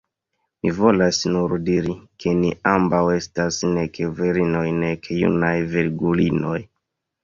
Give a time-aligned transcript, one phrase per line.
[0.61, 1.93] Mi volas nur diri,
[2.25, 6.61] ke ni ambaŭ estas nek virinoj, nek junaj virgulinoj.